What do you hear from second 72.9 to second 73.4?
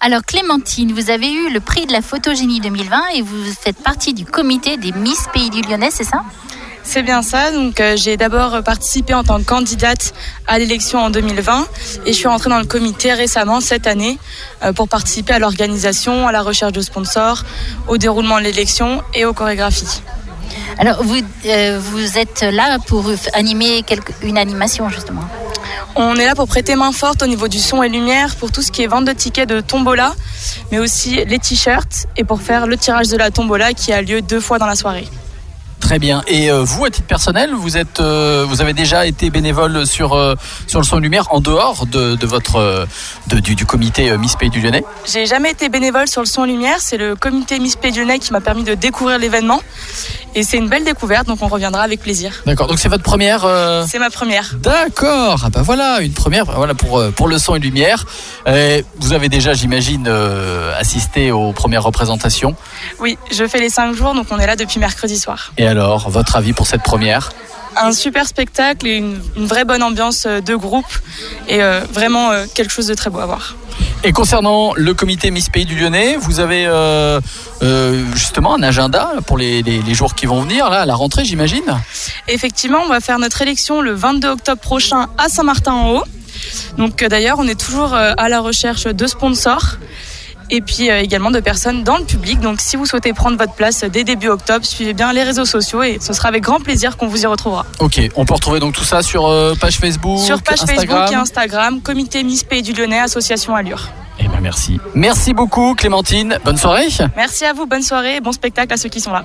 très beau à